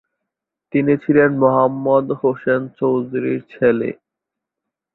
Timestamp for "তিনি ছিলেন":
0.73-1.29